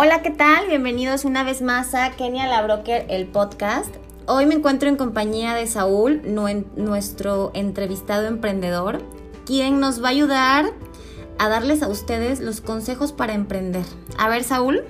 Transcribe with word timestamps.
Hola, 0.00 0.22
¿qué 0.22 0.30
tal? 0.30 0.68
Bienvenidos 0.68 1.24
una 1.24 1.42
vez 1.42 1.60
más 1.60 1.92
a 1.92 2.12
Kenia 2.12 2.46
la 2.46 2.62
Broker, 2.62 3.04
el 3.08 3.26
podcast. 3.26 3.92
Hoy 4.26 4.46
me 4.46 4.54
encuentro 4.54 4.88
en 4.88 4.94
compañía 4.94 5.54
de 5.54 5.66
Saúl, 5.66 6.22
nuestro 6.76 7.50
entrevistado 7.52 8.28
emprendedor, 8.28 9.02
quien 9.44 9.80
nos 9.80 10.00
va 10.00 10.06
a 10.06 10.10
ayudar 10.12 10.66
a 11.40 11.48
darles 11.48 11.82
a 11.82 11.88
ustedes 11.88 12.38
los 12.38 12.60
consejos 12.60 13.10
para 13.10 13.34
emprender. 13.34 13.82
A 14.16 14.28
ver, 14.28 14.44
Saúl, 14.44 14.82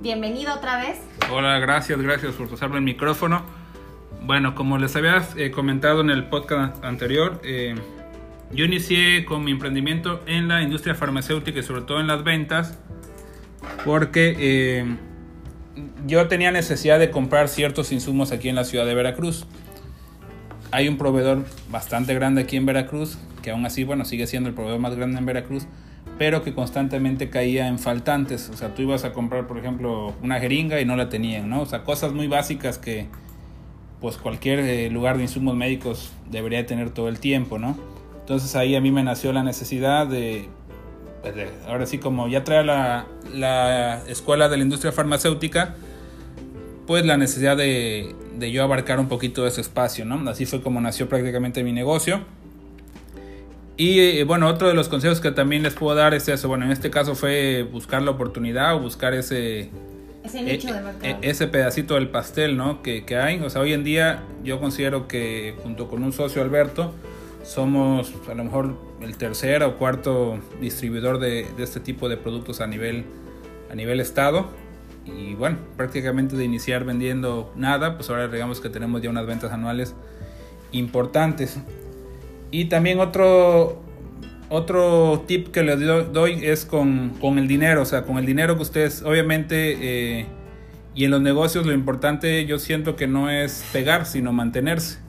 bienvenido 0.00 0.54
otra 0.54 0.76
vez. 0.76 1.00
Hola, 1.32 1.58
gracias, 1.58 2.00
gracias 2.00 2.34
por 2.34 2.46
usarme 2.52 2.76
el 2.76 2.84
micrófono. 2.84 3.42
Bueno, 4.22 4.54
como 4.54 4.78
les 4.78 4.94
había 4.94 5.26
eh, 5.36 5.50
comentado 5.50 6.02
en 6.02 6.10
el 6.10 6.28
podcast 6.28 6.84
anterior, 6.84 7.40
eh, 7.42 7.74
yo 8.52 8.64
inicié 8.64 9.24
con 9.24 9.42
mi 9.42 9.50
emprendimiento 9.50 10.20
en 10.26 10.46
la 10.46 10.62
industria 10.62 10.94
farmacéutica 10.94 11.58
y 11.58 11.62
sobre 11.64 11.80
todo 11.82 11.98
en 11.98 12.06
las 12.06 12.22
ventas 12.22 12.78
porque 13.84 14.34
eh, 14.38 14.96
yo 16.06 16.26
tenía 16.28 16.50
necesidad 16.50 16.98
de 16.98 17.10
comprar 17.10 17.48
ciertos 17.48 17.92
insumos 17.92 18.32
aquí 18.32 18.48
en 18.48 18.54
la 18.54 18.64
ciudad 18.64 18.86
de 18.86 18.94
Veracruz. 18.94 19.46
Hay 20.70 20.88
un 20.88 20.96
proveedor 20.96 21.44
bastante 21.70 22.14
grande 22.14 22.42
aquí 22.42 22.56
en 22.56 22.66
Veracruz, 22.66 23.18
que 23.42 23.50
aún 23.50 23.64
así, 23.66 23.84
bueno, 23.84 24.04
sigue 24.04 24.26
siendo 24.26 24.48
el 24.48 24.54
proveedor 24.54 24.80
más 24.80 24.96
grande 24.96 25.18
en 25.18 25.26
Veracruz, 25.26 25.66
pero 26.18 26.42
que 26.42 26.54
constantemente 26.54 27.30
caía 27.30 27.68
en 27.68 27.78
faltantes. 27.78 28.48
O 28.48 28.56
sea, 28.56 28.74
tú 28.74 28.82
ibas 28.82 29.04
a 29.04 29.12
comprar, 29.12 29.46
por 29.46 29.58
ejemplo, 29.58 30.14
una 30.22 30.40
jeringa 30.40 30.80
y 30.80 30.84
no 30.84 30.96
la 30.96 31.08
tenían, 31.08 31.48
¿no? 31.48 31.60
O 31.60 31.66
sea, 31.66 31.84
cosas 31.84 32.12
muy 32.12 32.26
básicas 32.26 32.78
que 32.78 33.06
pues 34.00 34.16
cualquier 34.16 34.58
eh, 34.60 34.90
lugar 34.90 35.16
de 35.16 35.22
insumos 35.22 35.56
médicos 35.56 36.12
debería 36.30 36.66
tener 36.66 36.90
todo 36.90 37.08
el 37.08 37.20
tiempo, 37.20 37.58
¿no? 37.58 37.76
Entonces 38.20 38.56
ahí 38.56 38.74
a 38.74 38.80
mí 38.80 38.90
me 38.90 39.02
nació 39.02 39.32
la 39.32 39.42
necesidad 39.42 40.06
de 40.06 40.48
pues, 41.32 41.48
ahora 41.66 41.86
sí 41.86 41.98
como 41.98 42.28
ya 42.28 42.44
trae 42.44 42.64
la, 42.64 43.06
la, 43.32 44.02
escuela 44.08 44.48
de 44.48 44.58
la 44.58 44.62
industria 44.62 44.92
farmacéutica, 44.92 45.74
pues 46.86 47.06
la 47.06 47.16
necesidad 47.16 47.56
de, 47.56 48.14
de, 48.36 48.52
yo 48.52 48.62
abarcar 48.62 49.00
un 49.00 49.08
poquito 49.08 49.42
de 49.42 49.48
ese 49.48 49.62
espacio, 49.62 50.04
¿no? 50.04 50.28
Así 50.28 50.44
fue 50.44 50.60
como 50.60 50.80
nació 50.82 51.08
prácticamente 51.08 51.64
mi 51.64 51.72
negocio. 51.72 52.20
Y 53.76 54.00
eh, 54.00 54.24
bueno, 54.24 54.48
otro 54.48 54.68
de 54.68 54.74
los 54.74 54.88
consejos 54.88 55.20
que 55.20 55.30
también 55.32 55.62
les 55.62 55.72
puedo 55.72 55.96
dar 55.96 56.12
es 56.12 56.28
eso, 56.28 56.46
bueno, 56.46 56.66
en 56.66 56.72
este 56.72 56.90
caso 56.90 57.14
fue 57.14 57.62
buscar 57.62 58.02
la 58.02 58.10
oportunidad 58.10 58.76
o 58.76 58.80
buscar 58.80 59.14
ese... 59.14 59.70
Ese 60.22 60.42
nicho 60.42 60.72
de 60.72 60.78
eh, 60.78 60.82
mercado. 60.82 61.06
Eh, 61.06 61.16
ese 61.22 61.46
pedacito 61.48 61.94
del 61.94 62.08
pastel, 62.08 62.56
¿no? 62.56 62.82
Que, 62.82 63.04
que 63.04 63.16
hay. 63.16 63.40
O 63.40 63.50
sea, 63.50 63.62
hoy 63.62 63.72
en 63.72 63.82
día 63.82 64.22
yo 64.42 64.60
considero 64.60 65.08
que 65.08 65.54
junto 65.62 65.88
con 65.88 66.02
un 66.02 66.12
socio 66.12 66.42
Alberto, 66.42 66.92
somos 67.44 68.12
a 68.30 68.34
lo 68.34 68.44
mejor 68.44 68.74
el 69.04 69.16
tercer 69.16 69.62
o 69.62 69.76
cuarto 69.76 70.38
distribuidor 70.60 71.18
de, 71.18 71.46
este 71.58 71.80
tipo 71.80 72.08
de 72.08 72.16
productos 72.16 72.60
a 72.60 72.66
nivel, 72.66 73.04
a 73.70 73.74
nivel 73.74 74.00
estado. 74.00 74.48
Y 75.04 75.34
bueno, 75.34 75.58
prácticamente 75.76 76.36
de 76.36 76.44
iniciar 76.44 76.84
vendiendo 76.84 77.52
nada, 77.56 77.96
pues 77.96 78.08
ahora 78.10 78.28
digamos 78.28 78.60
que 78.60 78.70
tenemos 78.70 79.02
ya 79.02 79.10
unas 79.10 79.26
ventas 79.26 79.52
anuales 79.52 79.94
importantes. 80.72 81.58
Y 82.50 82.66
también 82.66 83.00
otro, 83.00 83.82
otro 84.48 85.24
tip 85.26 85.48
que 85.48 85.62
les 85.62 85.78
doy 86.12 86.44
es 86.44 86.64
con, 86.64 87.10
con, 87.20 87.38
el 87.38 87.46
dinero, 87.46 87.82
o 87.82 87.84
sea, 87.84 88.02
con 88.02 88.16
el 88.16 88.26
dinero 88.26 88.56
que 88.56 88.62
ustedes, 88.62 89.02
obviamente, 89.02 90.20
eh, 90.20 90.26
y 90.94 91.04
en 91.04 91.10
los 91.10 91.20
negocios 91.20 91.66
lo 91.66 91.72
importante 91.72 92.46
yo 92.46 92.58
siento 92.58 92.96
que 92.96 93.06
no 93.06 93.28
es 93.28 93.64
pegar, 93.72 94.06
sino 94.06 94.32
mantenerse. 94.32 95.03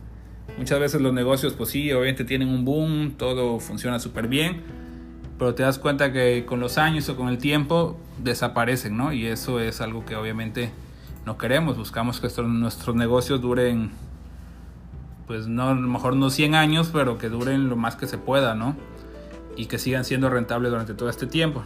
Muchas 0.57 0.79
veces 0.79 1.01
los 1.01 1.13
negocios, 1.13 1.53
pues 1.53 1.69
sí, 1.69 1.91
obviamente 1.91 2.23
tienen 2.23 2.47
un 2.47 2.63
boom, 2.63 3.15
todo 3.17 3.59
funciona 3.59 3.99
súper 3.99 4.27
bien, 4.27 4.61
pero 5.37 5.53
te 5.53 5.63
das 5.63 5.79
cuenta 5.79 6.13
que 6.13 6.45
con 6.45 6.61
los 6.61 6.77
años 6.77 7.09
o 7.09 7.17
con 7.17 7.27
el 7.27 7.37
tiempo 7.37 7.99
desaparecen, 8.23 8.95
¿no? 8.95 9.11
Y 9.11 9.25
eso 9.25 9.59
es 9.59 9.81
algo 9.81 10.05
que 10.05 10.15
obviamente 10.15 10.71
no 11.25 11.37
queremos. 11.37 11.77
Buscamos 11.77 12.21
que 12.21 12.29
nuestros 12.43 12.95
negocios 12.95 13.41
duren, 13.41 13.91
pues 15.27 15.47
no, 15.47 15.69
a 15.69 15.73
lo 15.73 15.87
mejor 15.87 16.15
no 16.15 16.29
100 16.29 16.55
años, 16.55 16.89
pero 16.93 17.17
que 17.17 17.27
duren 17.27 17.67
lo 17.67 17.75
más 17.75 17.97
que 17.97 18.07
se 18.07 18.17
pueda, 18.17 18.55
¿no? 18.55 18.77
Y 19.57 19.65
que 19.65 19.77
sigan 19.77 20.05
siendo 20.05 20.29
rentables 20.29 20.71
durante 20.71 20.93
todo 20.93 21.09
este 21.09 21.27
tiempo. 21.27 21.63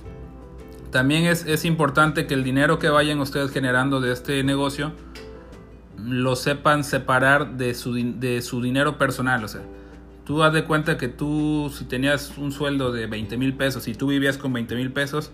También 0.92 1.26
es, 1.26 1.46
es 1.46 1.66
importante 1.66 2.26
que 2.26 2.34
el 2.34 2.44
dinero 2.44 2.80
que 2.80 2.90
vayan 2.90 3.20
ustedes 3.20 3.52
generando 3.52 4.02
de 4.02 4.12
este 4.12 4.44
negocio, 4.44 4.94
lo 6.10 6.36
sepan 6.36 6.84
separar 6.84 7.58
de 7.58 7.74
su, 7.74 7.94
de 7.94 8.42
su 8.42 8.62
dinero 8.62 8.98
personal. 8.98 9.44
O 9.44 9.48
sea, 9.48 9.62
tú 10.26 10.44
haz 10.44 10.54
de 10.54 10.66
cuenta 10.66 10.98
que 10.98 11.08
tú, 11.08 11.72
si 11.76 11.86
tenías 11.86 12.38
un 12.38 12.52
sueldo 12.52 12.92
de 12.92 13.08
20 13.08 13.38
mil 13.38 13.56
pesos 13.56 13.88
y 13.88 13.94
tú 13.94 14.08
vivías 14.08 14.38
con 14.38 14.52
20 14.54 14.76
mil 14.76 14.92
pesos, 14.92 15.32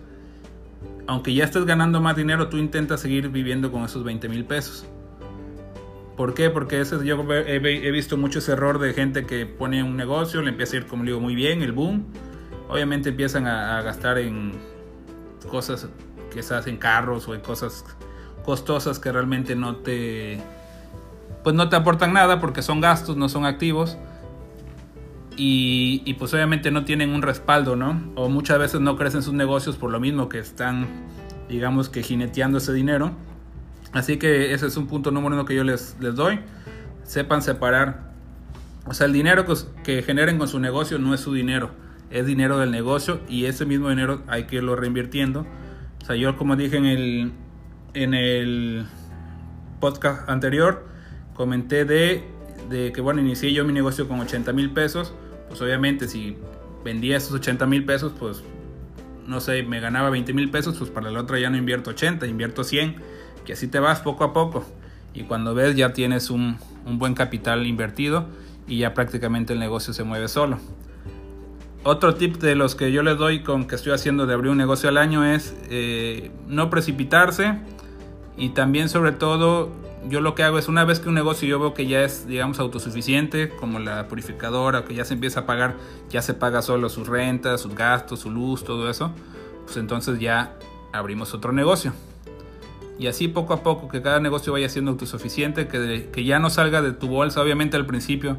aunque 1.06 1.34
ya 1.34 1.44
estés 1.44 1.64
ganando 1.64 2.00
más 2.00 2.16
dinero, 2.16 2.48
tú 2.48 2.58
intentas 2.58 3.00
seguir 3.00 3.28
viviendo 3.28 3.72
con 3.72 3.84
esos 3.84 4.04
20 4.04 4.28
mil 4.28 4.44
pesos. 4.44 4.86
¿Por 6.16 6.34
qué? 6.34 6.48
Porque 6.50 6.80
ese, 6.80 7.04
yo 7.04 7.22
he, 7.30 7.90
visto 7.90 8.16
mucho 8.16 8.38
ese 8.38 8.52
error 8.52 8.78
de 8.78 8.94
gente 8.94 9.26
que 9.26 9.44
pone 9.44 9.82
un 9.82 9.96
negocio, 9.96 10.40
le 10.40 10.50
empieza 10.50 10.76
a 10.76 10.80
ir, 10.80 10.86
como 10.86 11.04
digo, 11.04 11.20
muy 11.20 11.34
bien, 11.34 11.62
el 11.62 11.72
boom. 11.72 12.06
Obviamente 12.68 13.10
empiezan 13.10 13.46
a, 13.46 13.78
a 13.78 13.82
gastar 13.82 14.18
en 14.18 14.52
cosas, 15.50 15.88
quizás 16.32 16.66
en 16.66 16.78
carros 16.78 17.28
o 17.28 17.34
en 17.34 17.42
cosas 17.42 17.84
costosas 18.44 18.98
que 18.98 19.12
realmente 19.12 19.54
no 19.54 19.76
te 19.76 20.40
pues 21.46 21.54
no 21.54 21.68
te 21.68 21.76
aportan 21.76 22.12
nada 22.12 22.40
porque 22.40 22.60
son 22.60 22.80
gastos, 22.80 23.16
no 23.16 23.28
son 23.28 23.44
activos. 23.44 23.96
Y, 25.36 26.12
pues 26.14 26.34
obviamente 26.34 26.72
no 26.72 26.84
tienen 26.84 27.10
un 27.10 27.22
respaldo, 27.22 27.76
¿no? 27.76 28.02
O 28.16 28.28
muchas 28.28 28.58
veces 28.58 28.80
no 28.80 28.96
crecen 28.96 29.22
sus 29.22 29.32
negocios 29.32 29.76
por 29.76 29.92
lo 29.92 30.00
mismo 30.00 30.28
que 30.28 30.40
están, 30.40 30.88
digamos 31.48 31.88
que 31.88 32.02
jineteando 32.02 32.58
ese 32.58 32.72
dinero. 32.72 33.12
Así 33.92 34.16
que 34.16 34.54
ese 34.54 34.66
es 34.66 34.76
un 34.76 34.88
punto 34.88 35.12
número 35.12 35.36
uno 35.36 35.44
que 35.44 35.54
yo 35.54 35.62
les, 35.62 35.96
les 36.00 36.16
doy. 36.16 36.40
Sepan 37.04 37.42
separar. 37.42 38.10
O 38.88 38.92
sea, 38.92 39.06
el 39.06 39.12
dinero 39.12 39.46
que, 39.46 39.54
que 39.84 40.02
generen 40.02 40.38
con 40.38 40.48
su 40.48 40.58
negocio 40.58 40.98
no 40.98 41.14
es 41.14 41.20
su 41.20 41.32
dinero, 41.32 41.70
es 42.10 42.26
dinero 42.26 42.58
del 42.58 42.72
negocio 42.72 43.20
y 43.28 43.44
ese 43.44 43.66
mismo 43.66 43.88
dinero 43.88 44.22
hay 44.26 44.48
que 44.48 44.56
irlo 44.56 44.74
reinvirtiendo. 44.74 45.46
O 46.02 46.04
sea, 46.04 46.16
yo 46.16 46.36
como 46.36 46.56
dije 46.56 46.76
en 46.76 46.86
el, 46.86 47.32
en 47.94 48.14
el 48.14 48.86
podcast 49.78 50.28
anterior, 50.28 50.95
comenté 51.36 51.84
de, 51.84 52.24
de, 52.68 52.92
que, 52.92 53.00
bueno, 53.00 53.20
inicié 53.20 53.52
yo 53.52 53.64
mi 53.64 53.72
negocio 53.72 54.08
con 54.08 54.20
80 54.20 54.52
mil 54.52 54.70
pesos. 54.70 55.12
Pues 55.48 55.60
obviamente 55.62 56.08
si 56.08 56.36
vendía 56.84 57.16
esos 57.16 57.32
80 57.32 57.66
mil 57.66 57.84
pesos, 57.84 58.12
pues 58.18 58.42
no 59.26 59.40
sé, 59.40 59.62
me 59.62 59.80
ganaba 59.80 60.10
20 60.10 60.32
mil 60.32 60.50
pesos, 60.50 60.76
pues 60.78 60.90
para 60.90 61.10
la 61.10 61.20
otra 61.20 61.38
ya 61.38 61.50
no 61.50 61.56
invierto 61.56 61.90
80, 61.90 62.26
invierto 62.26 62.64
100, 62.64 62.96
que 63.44 63.52
así 63.52 63.68
te 63.68 63.78
vas 63.78 64.00
poco 64.00 64.24
a 64.24 64.32
poco. 64.32 64.64
Y 65.14 65.22
cuando 65.22 65.54
ves 65.54 65.76
ya 65.76 65.92
tienes 65.92 66.30
un, 66.30 66.58
un 66.84 66.98
buen 66.98 67.14
capital 67.14 67.66
invertido 67.66 68.26
y 68.66 68.78
ya 68.78 68.94
prácticamente 68.94 69.52
el 69.52 69.58
negocio 69.58 69.92
se 69.92 70.04
mueve 70.04 70.28
solo. 70.28 70.58
Otro 71.82 72.16
tip 72.16 72.36
de 72.38 72.56
los 72.56 72.74
que 72.74 72.90
yo 72.90 73.02
les 73.02 73.16
doy 73.16 73.42
con 73.42 73.66
que 73.66 73.76
estoy 73.76 73.92
haciendo 73.92 74.26
de 74.26 74.34
abrir 74.34 74.50
un 74.50 74.58
negocio 74.58 74.88
al 74.88 74.98
año 74.98 75.24
es 75.24 75.54
eh, 75.70 76.30
no 76.48 76.68
precipitarse 76.68 77.58
y 78.36 78.50
también 78.50 78.88
sobre 78.88 79.12
todo 79.12 79.70
yo 80.08 80.20
lo 80.20 80.34
que 80.34 80.42
hago 80.42 80.58
es 80.58 80.68
una 80.68 80.84
vez 80.84 81.00
que 81.00 81.08
un 81.08 81.14
negocio 81.14 81.48
yo 81.48 81.58
veo 81.58 81.74
que 81.74 81.86
ya 81.86 82.02
es, 82.02 82.26
digamos, 82.26 82.58
autosuficiente, 82.58 83.50
como 83.50 83.78
la 83.78 84.08
purificadora, 84.08 84.84
que 84.84 84.94
ya 84.94 85.04
se 85.04 85.14
empieza 85.14 85.40
a 85.40 85.46
pagar, 85.46 85.76
ya 86.10 86.22
se 86.22 86.34
paga 86.34 86.62
solo 86.62 86.88
sus 86.88 87.08
rentas, 87.08 87.60
sus 87.60 87.74
gastos, 87.74 88.20
su 88.20 88.30
luz, 88.30 88.64
todo 88.64 88.88
eso, 88.90 89.12
pues 89.64 89.76
entonces 89.76 90.18
ya 90.18 90.56
abrimos 90.92 91.34
otro 91.34 91.52
negocio. 91.52 91.92
Y 92.98 93.08
así 93.08 93.28
poco 93.28 93.52
a 93.52 93.62
poco 93.62 93.88
que 93.88 94.00
cada 94.00 94.20
negocio 94.20 94.52
vaya 94.52 94.68
siendo 94.68 94.92
autosuficiente, 94.92 95.68
que, 95.68 96.08
que 96.12 96.24
ya 96.24 96.38
no 96.38 96.50
salga 96.50 96.80
de 96.82 96.92
tu 96.92 97.08
bolsa, 97.08 97.42
obviamente 97.42 97.76
al 97.76 97.86
principio, 97.86 98.38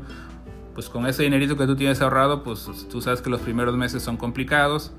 pues 0.73 0.89
con 0.89 1.05
ese 1.05 1.23
dinerito 1.23 1.57
que 1.57 1.65
tú 1.65 1.75
tienes 1.75 2.01
ahorrado, 2.01 2.43
pues 2.43 2.87
tú 2.89 3.01
sabes 3.01 3.21
que 3.21 3.29
los 3.29 3.41
primeros 3.41 3.75
meses 3.75 4.01
son 4.03 4.17
complicados 4.17 4.91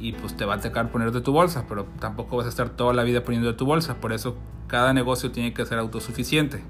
y 0.00 0.12
pues 0.12 0.36
te 0.36 0.44
va 0.44 0.54
a 0.54 0.60
tocar 0.60 0.90
poner 0.90 1.12
de 1.12 1.20
tu 1.20 1.32
bolsa, 1.32 1.66
pero 1.68 1.84
tampoco 2.00 2.38
vas 2.38 2.46
a 2.46 2.48
estar 2.48 2.70
toda 2.70 2.94
la 2.94 3.02
vida 3.04 3.22
poniendo 3.22 3.48
de 3.48 3.54
tu 3.54 3.66
bolsa, 3.66 4.00
por 4.00 4.12
eso 4.12 4.36
cada 4.66 4.92
negocio 4.92 5.30
tiene 5.30 5.52
que 5.52 5.64
ser 5.66 5.78
autosuficiente. 5.78 6.62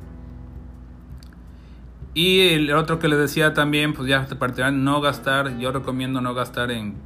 Y 2.12 2.48
el 2.48 2.72
otro 2.74 2.98
que 2.98 3.06
les 3.06 3.18
decía 3.18 3.54
también, 3.54 3.94
pues 3.94 4.08
ya 4.08 4.26
te 4.26 4.72
no 4.72 5.00
gastar, 5.00 5.58
yo 5.58 5.70
recomiendo 5.70 6.20
no 6.20 6.34
gastar 6.34 6.72
en, 6.72 6.96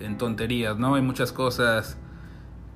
en 0.00 0.18
tonterías, 0.18 0.76
¿no? 0.78 0.96
Hay 0.96 1.02
muchas 1.02 1.30
cosas 1.30 1.96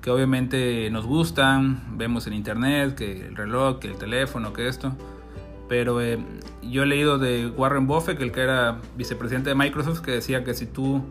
que 0.01 0.11
obviamente 0.11 0.89
nos 0.91 1.05
gustan, 1.05 1.97
vemos 1.97 2.25
en 2.27 2.33
internet, 2.33 2.95
que 2.95 3.27
el 3.27 3.35
reloj, 3.35 3.79
que 3.79 3.89
el 3.89 3.97
teléfono, 3.97 4.53
que 4.53 4.69
esto, 4.69 4.95
pero 5.67 5.99
eh, 5.99 6.19
yo 6.61 6.83
he 6.83 6.85
leído 6.85 7.17
de 7.17 7.47
Warren 7.47 7.85
Buffett, 7.85 8.21
el 8.21 8.31
que 8.31 8.41
era 8.41 8.77
vicepresidente 8.95 9.49
de 9.49 9.55
Microsoft, 9.55 9.99
que 10.01 10.11
decía 10.11 10.45
que 10.45 10.53
si 10.53 10.67
tú 10.67 11.03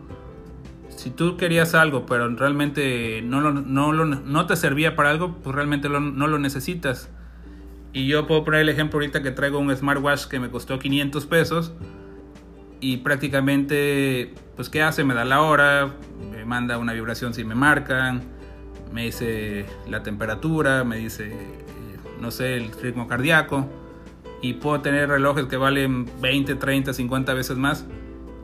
si 1.04 1.10
tú 1.10 1.36
querías 1.36 1.74
algo, 1.74 2.06
pero 2.06 2.34
realmente 2.34 3.20
no, 3.20 3.42
no, 3.52 3.92
no 3.92 4.46
te 4.46 4.56
servía 4.56 4.96
para 4.96 5.10
algo, 5.10 5.36
pues 5.42 5.54
realmente 5.54 5.90
no 5.90 6.00
lo 6.00 6.38
necesitas. 6.38 7.10
Y 7.92 8.06
yo 8.06 8.26
puedo 8.26 8.42
poner 8.42 8.62
el 8.62 8.70
ejemplo 8.70 8.96
ahorita 8.96 9.22
que 9.22 9.30
traigo 9.30 9.58
un 9.58 9.76
smartwatch 9.76 10.24
que 10.28 10.40
me 10.40 10.48
costó 10.48 10.78
500 10.78 11.26
pesos 11.26 11.74
y 12.80 12.96
prácticamente, 12.96 14.32
pues 14.56 14.70
¿qué 14.70 14.82
hace? 14.82 15.04
Me 15.04 15.12
da 15.12 15.26
la 15.26 15.42
hora, 15.42 15.92
me 16.30 16.46
manda 16.46 16.78
una 16.78 16.94
vibración 16.94 17.34
si 17.34 17.44
me 17.44 17.54
marcan, 17.54 18.22
me 18.90 19.04
dice 19.04 19.66
la 19.86 20.02
temperatura, 20.02 20.84
me 20.84 20.96
dice, 20.96 21.32
eh, 21.32 21.98
no 22.18 22.30
sé, 22.30 22.56
el 22.56 22.72
ritmo 22.80 23.06
cardíaco. 23.08 23.68
Y 24.40 24.54
puedo 24.54 24.80
tener 24.80 25.10
relojes 25.10 25.44
que 25.44 25.58
valen 25.58 26.08
20, 26.22 26.54
30, 26.54 26.94
50 26.94 27.34
veces 27.34 27.58
más. 27.58 27.84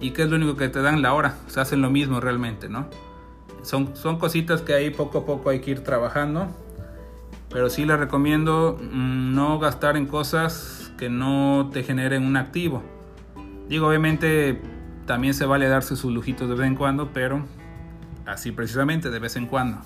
¿Y 0.01 0.13
que 0.13 0.23
es 0.23 0.31
lo 0.31 0.37
único 0.37 0.57
que 0.57 0.69
te 0.69 0.81
dan? 0.81 1.03
La 1.03 1.13
hora. 1.13 1.37
O 1.55 1.61
hacen 1.61 1.83
lo 1.83 1.91
mismo 1.91 2.21
realmente, 2.21 2.69
¿no? 2.69 2.89
Son, 3.63 3.95
son 3.95 4.19
cositas 4.19 4.63
que 4.63 4.73
ahí 4.73 4.91
poco 4.91 5.19
a 5.19 5.27
poco 5.27 5.51
hay 5.51 5.61
que 5.61 5.73
ir 5.73 5.85
trabajando. 5.85 6.49
Pero 7.51 7.69
sí 7.69 7.85
les 7.85 7.99
recomiendo 7.99 8.79
mm, 8.81 9.35
no 9.35 9.59
gastar 9.59 9.97
en 9.97 10.07
cosas 10.07 10.93
que 10.97 11.09
no 11.11 11.71
te 11.73 11.83
generen 11.83 12.25
un 12.25 12.37
activo. 12.37 12.83
Digo, 13.69 13.89
obviamente 13.89 14.61
también 15.07 15.35
se 15.35 15.45
vale 15.45 15.69
darse 15.69 15.97
sus 15.97 16.13
lujitos 16.13 16.49
de 16.49 16.55
vez 16.55 16.67
en 16.67 16.77
cuando, 16.77 17.13
pero 17.13 17.45
así 18.27 18.53
precisamente 18.53 19.11
de 19.11 19.19
vez 19.19 19.37
en 19.37 19.47
cuando. 19.47 19.79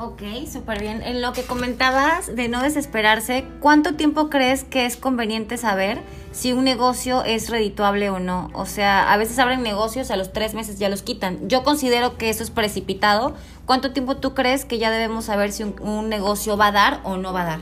Ok, 0.00 0.22
súper 0.48 0.80
bien. 0.80 1.02
En 1.02 1.20
lo 1.20 1.32
que 1.32 1.42
comentabas 1.42 2.36
de 2.36 2.48
no 2.48 2.62
desesperarse, 2.62 3.44
¿cuánto 3.58 3.94
tiempo 3.94 4.30
crees 4.30 4.62
que 4.62 4.86
es 4.86 4.96
conveniente 4.96 5.56
saber 5.56 5.98
si 6.30 6.52
un 6.52 6.62
negocio 6.62 7.24
es 7.24 7.50
redituable 7.50 8.08
o 8.08 8.20
no? 8.20 8.48
O 8.52 8.64
sea, 8.64 9.12
a 9.12 9.16
veces 9.16 9.40
abren 9.40 9.64
negocios, 9.64 10.12
a 10.12 10.16
los 10.16 10.32
tres 10.32 10.54
meses 10.54 10.78
ya 10.78 10.88
los 10.88 11.02
quitan. 11.02 11.48
Yo 11.48 11.64
considero 11.64 12.16
que 12.16 12.30
eso 12.30 12.44
es 12.44 12.50
precipitado. 12.50 13.34
¿Cuánto 13.66 13.90
tiempo 13.90 14.18
tú 14.18 14.34
crees 14.34 14.64
que 14.64 14.78
ya 14.78 14.92
debemos 14.92 15.24
saber 15.24 15.50
si 15.50 15.64
un, 15.64 16.08
negocio 16.08 16.56
va 16.56 16.68
a 16.68 16.72
dar 16.72 17.00
o 17.02 17.16
no 17.16 17.32
va 17.32 17.42
a 17.42 17.46
dar? 17.46 17.60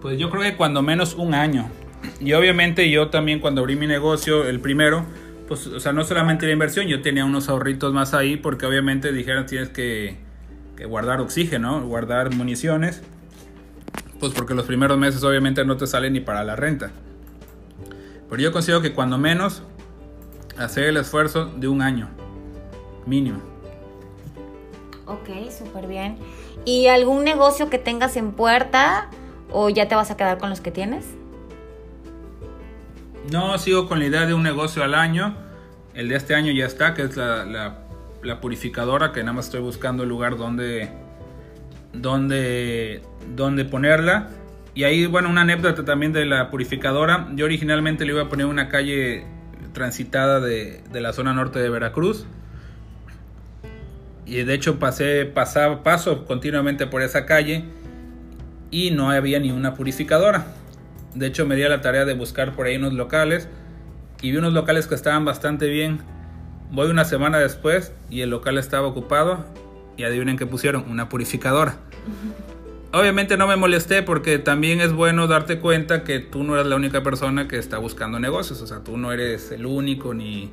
Pues 0.00 0.18
yo 0.18 0.30
creo 0.30 0.42
que 0.42 0.56
cuando 0.56 0.80
menos 0.80 1.12
un 1.16 1.34
año. 1.34 1.68
Y 2.18 2.32
obviamente 2.32 2.90
yo 2.90 3.10
también 3.10 3.40
cuando 3.40 3.60
abrí 3.60 3.76
mi 3.76 3.86
negocio, 3.86 4.48
el 4.48 4.58
primero, 4.58 5.04
pues, 5.48 5.66
o 5.66 5.80
sea, 5.80 5.92
no 5.92 6.02
solamente 6.02 6.46
la 6.46 6.52
inversión, 6.52 6.86
yo 6.86 7.02
tenía 7.02 7.26
unos 7.26 7.50
ahorritos 7.50 7.92
más 7.92 8.14
ahí 8.14 8.38
porque 8.38 8.64
obviamente 8.64 9.12
dijeron 9.12 9.44
tienes 9.44 9.68
que 9.68 10.31
guardar 10.88 11.20
oxígeno, 11.20 11.86
guardar 11.86 12.34
municiones, 12.34 13.02
pues 14.20 14.32
porque 14.32 14.54
los 14.54 14.66
primeros 14.66 14.98
meses 14.98 15.22
obviamente 15.24 15.64
no 15.64 15.76
te 15.76 15.86
sale 15.86 16.10
ni 16.10 16.20
para 16.20 16.44
la 16.44 16.56
renta. 16.56 16.90
Pero 18.28 18.42
yo 18.42 18.52
considero 18.52 18.80
que 18.80 18.92
cuando 18.92 19.18
menos 19.18 19.62
hacer 20.58 20.84
el 20.84 20.96
esfuerzo 20.96 21.46
de 21.46 21.68
un 21.68 21.82
año 21.82 22.08
mínimo. 23.06 23.40
Ok, 25.06 25.28
súper 25.50 25.86
bien. 25.86 26.16
¿Y 26.64 26.86
algún 26.86 27.24
negocio 27.24 27.68
que 27.68 27.78
tengas 27.78 28.16
en 28.16 28.32
puerta 28.32 29.10
o 29.50 29.68
ya 29.68 29.88
te 29.88 29.94
vas 29.94 30.10
a 30.10 30.16
quedar 30.16 30.38
con 30.38 30.50
los 30.50 30.60
que 30.60 30.70
tienes? 30.70 31.04
No, 33.30 33.56
sigo 33.58 33.88
con 33.88 33.98
la 33.98 34.06
idea 34.06 34.26
de 34.26 34.34
un 34.34 34.42
negocio 34.42 34.82
al 34.82 34.94
año. 34.94 35.34
El 35.94 36.08
de 36.08 36.16
este 36.16 36.34
año 36.34 36.52
ya 36.52 36.64
está, 36.64 36.94
que 36.94 37.02
es 37.02 37.16
la, 37.16 37.44
la 37.44 37.81
la 38.22 38.40
purificadora, 38.40 39.12
que 39.12 39.20
nada 39.20 39.32
más 39.32 39.46
estoy 39.46 39.60
buscando 39.60 40.02
el 40.02 40.08
lugar 40.08 40.36
donde, 40.36 40.90
donde, 41.92 43.02
donde 43.34 43.64
ponerla. 43.64 44.28
Y 44.74 44.84
ahí, 44.84 45.06
bueno, 45.06 45.28
una 45.28 45.42
anécdota 45.42 45.84
también 45.84 46.12
de 46.12 46.24
la 46.24 46.50
purificadora. 46.50 47.28
Yo 47.34 47.44
originalmente 47.44 48.04
le 48.04 48.12
iba 48.12 48.22
a 48.22 48.28
poner 48.28 48.46
una 48.46 48.68
calle 48.68 49.24
transitada 49.72 50.40
de, 50.40 50.82
de 50.90 51.00
la 51.00 51.12
zona 51.12 51.34
norte 51.34 51.58
de 51.58 51.68
Veracruz. 51.68 52.26
Y 54.24 54.36
de 54.44 54.54
hecho 54.54 54.78
pasé, 54.78 55.26
pasaba, 55.26 55.82
paso 55.82 56.24
continuamente 56.24 56.86
por 56.86 57.02
esa 57.02 57.26
calle 57.26 57.64
y 58.70 58.90
no 58.90 59.10
había 59.10 59.40
ni 59.40 59.50
una 59.50 59.74
purificadora. 59.74 60.46
De 61.14 61.26
hecho 61.26 61.44
me 61.44 61.56
di 61.56 61.64
a 61.64 61.68
la 61.68 61.80
tarea 61.80 62.04
de 62.04 62.14
buscar 62.14 62.52
por 62.52 62.66
ahí 62.66 62.76
unos 62.76 62.94
locales 62.94 63.48
y 64.22 64.30
vi 64.30 64.38
unos 64.38 64.54
locales 64.54 64.86
que 64.86 64.94
estaban 64.94 65.24
bastante 65.24 65.68
bien 65.68 66.00
Voy 66.72 66.88
una 66.88 67.04
semana 67.04 67.38
después 67.38 67.92
y 68.08 68.22
el 68.22 68.30
local 68.30 68.56
estaba 68.56 68.86
ocupado 68.86 69.44
y 69.98 70.04
adivinen 70.04 70.38
que 70.38 70.46
pusieron 70.46 70.90
una 70.90 71.10
purificadora. 71.10 71.76
Obviamente 72.94 73.36
no 73.36 73.46
me 73.46 73.56
molesté 73.56 74.02
porque 74.02 74.38
también 74.38 74.80
es 74.80 74.90
bueno 74.90 75.26
darte 75.26 75.58
cuenta 75.58 76.02
que 76.02 76.18
tú 76.18 76.44
no 76.44 76.54
eres 76.54 76.66
la 76.66 76.76
única 76.76 77.02
persona 77.02 77.46
que 77.46 77.58
está 77.58 77.76
buscando 77.76 78.18
negocios. 78.18 78.62
O 78.62 78.66
sea, 78.66 78.82
tú 78.82 78.96
no 78.96 79.12
eres 79.12 79.52
el 79.52 79.66
único 79.66 80.14
ni, 80.14 80.50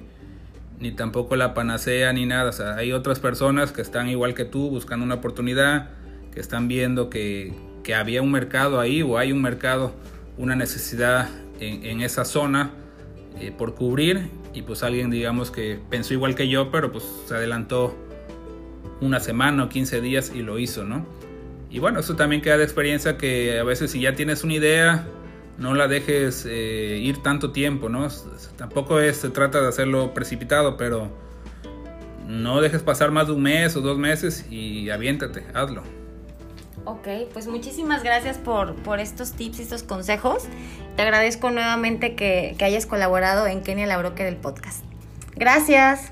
ni 0.77 0.91
tampoco 0.91 1.37
la 1.37 1.53
panacea 1.53 2.11
ni 2.11 2.25
nada. 2.25 2.49
O 2.49 2.53
sea, 2.53 2.75
hay 2.75 2.91
otras 2.91 3.21
personas 3.21 3.71
que 3.71 3.81
están 3.81 4.09
igual 4.09 4.33
que 4.33 4.43
tú 4.43 4.69
buscando 4.69 5.05
una 5.05 5.15
oportunidad, 5.15 5.91
que 6.33 6.41
están 6.41 6.67
viendo 6.67 7.09
que, 7.09 7.53
que 7.81 7.95
había 7.95 8.21
un 8.21 8.31
mercado 8.33 8.81
ahí 8.81 9.01
o 9.03 9.17
hay 9.17 9.31
un 9.31 9.41
mercado, 9.41 9.93
una 10.37 10.57
necesidad 10.57 11.29
en, 11.61 11.85
en 11.85 12.01
esa 12.01 12.25
zona 12.25 12.71
eh, 13.39 13.53
por 13.57 13.73
cubrir 13.73 14.29
y 14.53 14.61
pues 14.63 14.83
alguien 14.83 15.09
digamos 15.09 15.51
que 15.51 15.79
pensó 15.89 16.13
igual 16.13 16.35
que 16.35 16.47
yo, 16.47 16.71
pero 16.71 16.91
pues 16.91 17.03
se 17.27 17.35
adelantó 17.35 17.95
una 19.01 19.19
semana 19.19 19.65
o 19.65 19.69
15 19.69 20.01
días 20.01 20.31
y 20.33 20.41
lo 20.41 20.59
hizo, 20.59 20.83
¿no? 20.83 21.05
Y 21.69 21.79
bueno, 21.79 21.99
eso 21.99 22.15
también 22.15 22.41
queda 22.41 22.57
de 22.57 22.63
experiencia 22.63 23.17
que 23.17 23.59
a 23.59 23.63
veces 23.63 23.91
si 23.91 24.01
ya 24.01 24.15
tienes 24.15 24.43
una 24.43 24.55
idea, 24.55 25.07
no 25.57 25.73
la 25.73 25.87
dejes 25.87 26.45
eh, 26.49 26.99
ir 27.01 27.21
tanto 27.21 27.51
tiempo, 27.51 27.89
¿no? 27.89 28.07
Tampoco 28.57 28.99
es, 28.99 29.17
se 29.17 29.29
trata 29.29 29.61
de 29.61 29.67
hacerlo 29.67 30.13
precipitado, 30.13 30.77
pero 30.77 31.11
no 32.27 32.61
dejes 32.61 32.81
pasar 32.81 33.11
más 33.11 33.27
de 33.27 33.33
un 33.33 33.43
mes 33.43 33.75
o 33.75 33.81
dos 33.81 33.97
meses 33.97 34.45
y 34.49 34.89
aviéntate, 34.89 35.45
hazlo. 35.53 35.83
Ok, 36.85 37.07
pues 37.33 37.47
muchísimas 37.47 38.03
gracias 38.03 38.37
por, 38.37 38.75
por 38.75 38.99
estos 38.99 39.33
tips 39.33 39.59
y 39.59 39.61
estos 39.63 39.83
consejos. 39.83 40.43
Te 40.95 41.01
agradezco 41.03 41.51
nuevamente 41.51 42.15
que, 42.15 42.55
que 42.57 42.65
hayas 42.65 42.85
colaborado 42.85 43.47
en 43.47 43.61
Kenia 43.61 43.85
La 43.85 43.97
del 43.97 44.37
podcast. 44.37 44.83
Gracias. 45.35 46.11